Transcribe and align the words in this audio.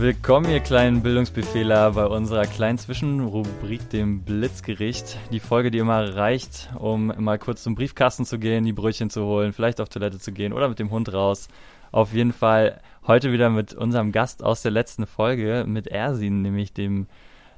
Willkommen, 0.00 0.50
ihr 0.50 0.60
kleinen 0.60 1.02
Bildungsbefehler, 1.02 1.90
bei 1.90 2.06
unserer 2.06 2.46
kleinen 2.46 2.78
Zwischenrubrik, 2.78 3.90
dem 3.90 4.22
Blitzgericht. 4.22 5.18
Die 5.30 5.40
Folge, 5.40 5.70
die 5.70 5.76
immer 5.76 6.16
reicht, 6.16 6.70
um 6.78 7.12
mal 7.18 7.38
kurz 7.38 7.62
zum 7.62 7.74
Briefkasten 7.74 8.24
zu 8.24 8.38
gehen, 8.38 8.64
die 8.64 8.72
Brötchen 8.72 9.10
zu 9.10 9.26
holen, 9.26 9.52
vielleicht 9.52 9.78
auf 9.78 9.90
Toilette 9.90 10.18
zu 10.18 10.32
gehen 10.32 10.54
oder 10.54 10.70
mit 10.70 10.78
dem 10.78 10.90
Hund 10.90 11.12
raus. 11.12 11.48
Auf 11.92 12.14
jeden 12.14 12.32
Fall 12.32 12.80
heute 13.06 13.30
wieder 13.30 13.50
mit 13.50 13.74
unserem 13.74 14.10
Gast 14.10 14.42
aus 14.42 14.62
der 14.62 14.70
letzten 14.70 15.04
Folge, 15.04 15.64
mit 15.66 15.86
Ersin, 15.86 16.40
nämlich 16.40 16.72
dem 16.72 17.06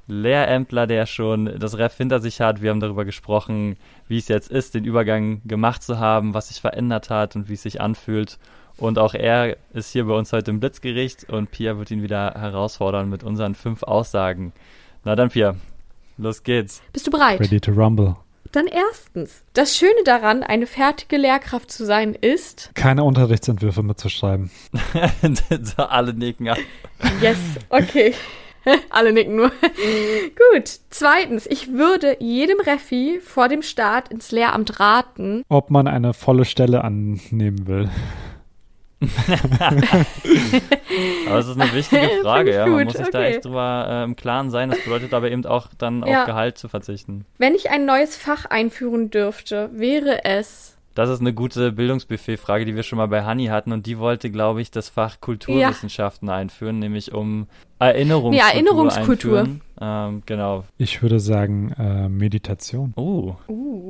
Lehrämtler, 0.07 0.85
der 0.85 1.05
schon 1.05 1.45
das 1.59 1.77
Ref 1.77 1.95
hinter 1.95 2.19
sich 2.19 2.41
hat. 2.41 2.61
Wir 2.61 2.71
haben 2.71 2.81
darüber 2.81 3.05
gesprochen, 3.05 3.77
wie 4.09 4.17
es 4.17 4.27
jetzt 4.27 4.51
ist, 4.51 4.73
den 4.73 4.83
Übergang 4.83 5.41
gemacht 5.45 5.81
zu 5.81 5.97
haben, 5.97 6.33
was 6.33 6.49
sich 6.49 6.59
verändert 6.59 7.09
hat 7.09 7.37
und 7.37 7.47
wie 7.47 7.53
es 7.53 7.63
sich 7.63 7.79
anfühlt. 7.79 8.37
Und 8.77 8.97
auch 8.97 9.13
er 9.13 9.57
ist 9.73 9.91
hier 9.91 10.05
bei 10.05 10.13
uns 10.13 10.33
heute 10.33 10.51
im 10.51 10.59
Blitzgericht 10.59 11.29
und 11.29 11.51
Pia 11.51 11.77
wird 11.77 11.91
ihn 11.91 12.01
wieder 12.01 12.33
herausfordern 12.33 13.09
mit 13.09 13.23
unseren 13.23 13.55
fünf 13.55 13.83
Aussagen. 13.83 14.51
Na 15.03 15.15
dann, 15.15 15.29
Pia, 15.29 15.55
los 16.17 16.43
geht's. 16.43 16.81
Bist 16.91 17.07
du 17.07 17.11
bereit? 17.11 17.39
Ready 17.39 17.59
to 17.59 17.71
rumble. 17.71 18.15
Dann 18.51 18.67
erstens. 18.67 19.41
Das 19.53 19.75
Schöne 19.75 20.03
daran, 20.05 20.43
eine 20.43 20.67
fertige 20.67 21.17
Lehrkraft 21.17 21.71
zu 21.71 21.85
sein, 21.85 22.13
ist. 22.13 22.71
Keine 22.75 23.03
Unterrichtsentwürfe 23.03 23.81
mitzuschreiben. 23.81 24.51
so, 25.61 25.83
alle 25.83 26.13
nicken 26.13 26.49
ab. 26.49 26.59
Yes, 27.19 27.37
okay. 27.69 28.13
Alle 28.89 29.11
nicken 29.11 29.35
nur. 29.35 29.49
Gut. 30.53 30.79
Zweitens, 30.89 31.45
ich 31.47 31.73
würde 31.73 32.17
jedem 32.19 32.59
Refi 32.59 33.19
vor 33.21 33.49
dem 33.49 33.61
Start 33.61 34.09
ins 34.09 34.31
Lehramt 34.31 34.79
raten. 34.79 35.43
Ob 35.49 35.69
man 35.69 35.87
eine 35.87 36.13
volle 36.13 36.45
Stelle 36.45 36.83
annehmen 36.83 37.67
will. 37.67 37.89
aber 41.27 41.39
es 41.39 41.47
ist 41.47 41.59
eine 41.59 41.73
wichtige 41.73 42.09
Frage, 42.21 42.53
ja. 42.53 42.65
Man 42.65 42.77
Gut, 42.77 42.85
muss 42.85 42.93
sich 42.93 43.07
okay. 43.07 43.11
da 43.11 43.23
echt 43.23 43.45
drüber 43.45 43.87
äh, 43.89 44.03
im 44.03 44.15
Klaren 44.15 44.49
sein. 44.49 44.69
Das 44.69 44.83
bedeutet 44.83 45.13
aber 45.13 45.31
eben 45.31 45.45
auch 45.45 45.67
dann 45.77 46.05
Ja. 46.05 46.21
auf 46.21 46.25
Gehalt 46.27 46.57
zu 46.57 46.67
verzichten. 46.67 47.25
Wenn 47.37 47.55
ich 47.55 47.69
ein 47.69 47.85
neues 47.85 48.15
Fach 48.15 48.45
einführen 48.45 49.09
dürfte, 49.09 49.69
wäre 49.73 50.25
es. 50.25 50.77
Das 50.95 51.09
ist 51.09 51.21
eine 51.21 51.33
gute 51.33 51.71
Bildungsbuffet-Frage, 51.71 52.65
die 52.65 52.75
wir 52.75 52.83
schon 52.83 52.97
mal 52.97 53.07
bei 53.07 53.23
Hanni 53.23 53.47
hatten 53.47 53.71
und 53.71 53.87
die 53.87 53.97
wollte, 53.97 54.29
glaube 54.29 54.61
ich, 54.61 54.69
das 54.69 54.89
Fach 54.89 55.19
Kulturwissenschaften 55.19 56.29
einführen, 56.29 56.77
nämlich 56.77 57.13
um 57.13 57.47
Erinnerungskultur. 57.79 58.47
Ja, 58.47 58.53
Erinnerungskultur. 58.53 59.39
Einführen. 59.39 59.61
Ähm, 59.81 60.21
genau. 60.27 60.65
Ich 60.77 61.01
würde 61.01 61.19
sagen, 61.19 61.73
äh, 61.79 62.07
Meditation. 62.09 62.93
Uh, 62.95 63.33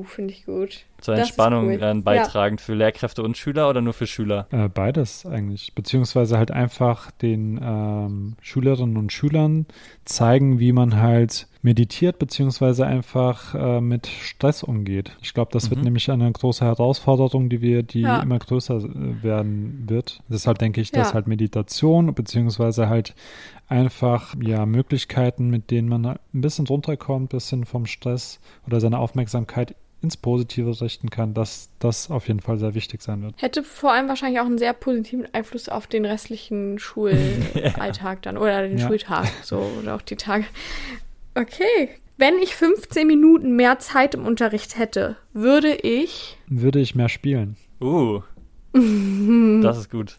Uh, 0.04 0.08
finde 0.08 0.34
ich 0.34 0.46
gut. 0.46 0.86
zur 1.02 1.16
Das 1.16 1.28
Entspannung 1.28 1.66
cool. 1.66 1.82
äh, 1.82 1.94
beitragend 1.96 2.62
für 2.62 2.73
Lehrkräfte 2.76 3.23
und 3.23 3.36
Schüler 3.38 3.70
oder 3.70 3.82
nur 3.82 3.92
für 3.94 4.08
Schüler? 4.08 4.48
Äh, 4.52 4.70
beides 4.70 5.26
eigentlich. 5.26 5.73
Beziehungsweise 5.76 6.38
halt 6.38 6.52
einfach 6.52 7.12
den 7.12 7.60
ähm, 7.62 8.36
Schülerinnen 8.42 8.95
und 8.95 9.12
Schülern 9.12 9.66
zeigen, 10.06 10.60
wie 10.60 10.72
man 10.72 10.95
halt 11.02 11.48
meditiert, 11.62 12.20
beziehungsweise 12.20 12.86
einfach 12.86 13.54
äh, 13.56 13.82
mit 13.82 14.08
Stress 14.08 14.64
umgeht. 14.64 15.16
Ich 15.22 15.34
glaube, 15.34 15.52
das 15.52 15.70
wird 15.70 15.80
Mhm. 15.80 15.86
nämlich 15.86 16.10
eine 16.12 16.32
große 16.32 16.64
Herausforderung, 16.64 17.50
die 17.50 17.62
wir, 17.62 17.84
die 17.84 18.02
Ja. 18.02 18.22
immer 18.22 18.40
größer 18.40 18.78
äh, 18.78 19.23
werden 19.23 19.84
wird. 19.88 20.22
Deshalb 20.30 20.58
denke 20.60 20.80
ich, 20.82 20.92
dass 20.92 21.10
Ja. 21.10 21.14
halt 21.16 21.28
Meditation, 21.28 22.14
beziehungsweise 22.14 22.88
halt 22.90 23.14
einfach 23.67 24.36
ja 24.42 24.66
Möglichkeiten, 24.66 25.50
mit 25.50 25.72
denen 25.72 25.88
man 25.90 26.06
ein 26.06 26.17
bisschen 26.34 26.67
runterkommt, 26.67 27.26
ein 27.26 27.38
bisschen 27.38 27.66
vom 27.66 27.86
Stress 27.86 28.40
oder 28.67 28.80
seine 28.80 29.00
Aufmerksamkeit 29.00 29.76
ins 30.04 30.18
Positive 30.18 30.80
richten 30.82 31.09
kann, 31.09 31.34
dass 31.34 31.70
das 31.80 32.12
auf 32.12 32.28
jeden 32.28 32.42
Fall 32.42 32.58
sehr 32.58 32.76
wichtig 32.76 33.02
sein 33.02 33.22
wird. 33.23 33.42
Hätte 33.42 33.64
vor 33.64 33.94
allem 33.94 34.08
wahrscheinlich 34.08 34.39
auch 34.39 34.45
einen 34.45 34.58
sehr 34.58 34.73
positiven 34.73 35.26
Einfluss 35.33 35.70
auf 35.70 35.88
den 35.88 36.05
restlichen 36.05 36.77
Schulalltag 36.77 38.22
dann 38.23 38.38
oder 38.38 38.67
den 38.67 38.77
Ja. 38.77 38.88
Schultag 38.88 39.27
so 39.44 39.58
oder 39.82 39.95
auch 39.95 40.02
die 40.02 40.16
Tage. 40.17 40.45
Okay. 41.36 41.89
Wenn 42.17 42.36
ich 42.36 42.55
15 42.55 43.08
Minuten 43.08 43.55
mehr 43.55 43.80
Zeit 43.80 44.14
im 44.14 44.26
Unterricht 44.26 44.77
hätte, 44.77 45.16
würde 45.33 45.73
ich. 45.73 46.38
Würde 46.48 46.80
ich 46.80 46.94
mehr 46.94 47.10
spielen? 47.10 47.56
Uh, 47.82 48.22
das 49.61 49.77
ist 49.80 49.89
gut. 49.89 50.17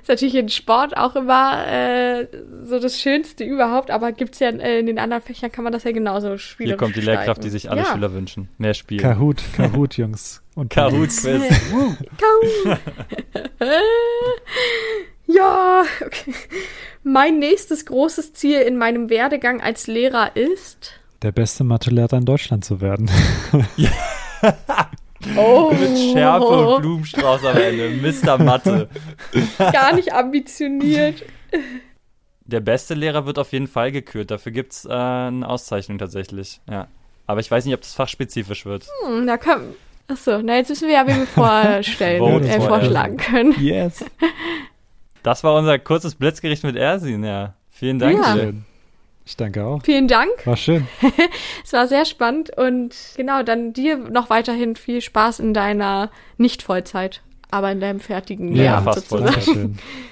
Ist 0.00 0.08
natürlich 0.08 0.34
in 0.34 0.48
Sport 0.48 0.96
auch 0.96 1.16
immer 1.16 1.66
äh, 1.66 2.26
so 2.64 2.78
das 2.78 3.00
Schönste 3.00 3.44
überhaupt, 3.44 3.90
aber 3.90 4.12
gibt's 4.12 4.38
ja 4.38 4.48
äh, 4.50 4.80
in 4.80 4.86
den 4.86 4.98
anderen 4.98 5.22
Fächern 5.22 5.52
kann 5.52 5.64
man 5.64 5.72
das 5.72 5.84
ja 5.84 5.92
genauso 5.92 6.38
spielen. 6.38 6.68
Hier 6.68 6.76
kommt 6.76 6.96
die 6.96 7.00
Lehrkraft, 7.00 7.42
die 7.44 7.50
sich 7.50 7.70
alle 7.70 7.82
ja. 7.82 7.92
Schüler 7.92 8.12
wünschen. 8.12 8.48
Mehr 8.58 8.74
Spielen. 8.74 9.00
Kahoot, 9.00 9.42
Kahoot, 9.56 9.96
Jungs. 9.96 10.42
Und 10.54 10.70
Kahoot-Quiz. 10.70 11.22
Kaum. 11.70 12.78
ja, 15.26 15.82
okay. 16.04 16.32
Mein 17.02 17.38
nächstes 17.38 17.86
großes 17.86 18.32
Ziel 18.32 18.60
in 18.60 18.78
meinem 18.78 19.10
Werdegang 19.10 19.60
als 19.60 19.86
Lehrer 19.86 20.34
ist. 20.34 20.92
Der 21.22 21.32
beste 21.32 21.64
Mathelehrer 21.64 22.16
in 22.16 22.24
Deutschland 22.24 22.64
zu 22.64 22.80
werden. 22.80 23.10
Oh, 25.36 25.72
Mit 25.72 25.98
Schärpe 25.98 26.46
und 26.46 26.82
Blumenstrauß 26.82 27.44
am 27.44 27.56
Ende. 27.56 27.90
Mr. 27.90 28.38
Mathe. 28.38 28.88
gar 29.58 29.94
nicht 29.94 30.12
ambitioniert. 30.12 31.24
Der 32.44 32.60
beste 32.60 32.94
Lehrer 32.94 33.26
wird 33.26 33.38
auf 33.38 33.52
jeden 33.52 33.66
Fall 33.66 33.90
gekürt. 33.90 34.30
Dafür 34.30 34.52
gibt 34.52 34.72
es 34.72 34.84
äh, 34.84 34.92
eine 34.92 35.48
Auszeichnung 35.48 35.98
tatsächlich. 35.98 36.60
Ja. 36.70 36.88
Aber 37.26 37.40
ich 37.40 37.50
weiß 37.50 37.64
nicht, 37.64 37.74
ob 37.74 37.80
das 37.80 37.94
fachspezifisch 37.94 38.64
wird. 38.66 38.86
Hm, 39.04 39.26
da 39.26 39.36
können. 39.36 39.74
Achso, 40.08 40.40
na 40.42 40.56
jetzt 40.56 40.70
wissen 40.70 40.86
wir 40.86 40.94
ja, 40.94 41.06
wir 41.06 41.26
vorstellen, 41.26 42.20
Vote 42.20 42.48
äh, 42.48 42.60
vorschlagen 42.60 43.16
können. 43.16 43.54
Yes. 43.60 44.04
Das 45.24 45.42
war 45.42 45.56
unser 45.56 45.78
kurzes 45.80 46.14
Blitzgericht 46.14 46.62
mit 46.62 46.76
Ersin, 46.76 47.24
ja. 47.24 47.54
Vielen 47.70 47.98
Dank. 47.98 48.22
Ja. 48.22 48.34
dir. 48.34 48.40
Schön. 48.40 48.64
Ich 49.26 49.36
danke 49.36 49.64
auch. 49.64 49.82
Vielen 49.82 50.06
Dank. 50.06 50.30
War 50.44 50.56
schön. 50.56 50.86
Es 51.64 51.72
war 51.72 51.88
sehr 51.88 52.04
spannend 52.04 52.56
und 52.56 52.94
genau, 53.16 53.42
dann 53.42 53.72
dir 53.72 53.98
noch 53.98 54.30
weiterhin 54.30 54.76
viel 54.76 55.00
Spaß 55.00 55.40
in 55.40 55.52
deiner 55.52 56.10
Nicht-Vollzeit, 56.38 57.22
aber 57.50 57.72
in 57.72 57.80
deinem 57.80 57.98
fertigen 57.98 58.54
Ja, 58.54 58.62
Lehramt 58.62 58.84
fast 58.84 59.08
sozusagen. 59.08 59.32
Dankeschön. 59.34 59.78